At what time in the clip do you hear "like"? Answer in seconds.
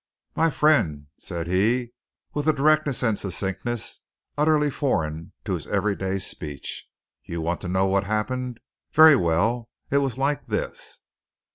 10.17-10.47